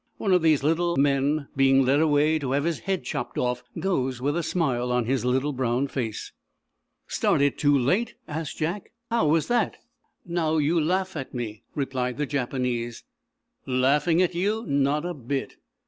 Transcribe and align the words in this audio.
One 0.17 0.33
of 0.33 0.41
these 0.41 0.63
little 0.63 0.97
men, 0.97 1.47
being 1.55 1.83
led 1.85 1.99
away 1.99 2.39
to 2.39 2.53
have 2.53 2.63
his 2.63 2.79
head 2.79 3.03
chopped 3.03 3.37
off, 3.37 3.61
goes 3.79 4.19
with 4.19 4.35
a 4.35 4.41
smile 4.41 4.91
on 4.91 5.05
his 5.05 5.23
little 5.25 5.53
brown 5.53 5.85
face. 5.87 6.31
"Started 7.05 7.55
too 7.55 7.77
late?" 7.77 8.15
asked 8.27 8.57
Jack. 8.57 8.93
"How 9.11 9.27
was 9.27 9.47
that?" 9.47 9.77
"Now, 10.25 10.57
you 10.57 10.81
laugh 10.83 11.15
at 11.15 11.35
me," 11.35 11.61
replied 11.75 12.17
the 12.17 12.25
Japanese. 12.25 13.03
"Laughing 13.67 14.23
at 14.23 14.33
you? 14.33 14.65
Not 14.65 15.05
a 15.05 15.13
bit!" 15.13 15.57